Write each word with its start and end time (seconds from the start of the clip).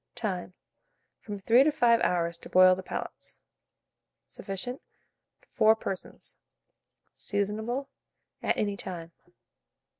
Time. 0.15 0.55
From 1.19 1.37
3 1.37 1.63
to 1.63 1.71
5 1.71 1.99
hours 2.01 2.39
to 2.39 2.49
boil 2.49 2.73
the 2.73 2.81
palates. 2.81 3.39
Sufficient 4.25 4.81
for 5.41 5.75
4 5.75 5.75
persons. 5.75 6.39
Seasonable 7.13 7.87
at 8.41 8.57
any 8.57 8.75
time. 8.75 9.11